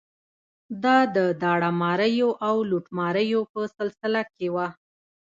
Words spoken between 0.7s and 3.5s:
دا د داړه ماریو او لوټماریو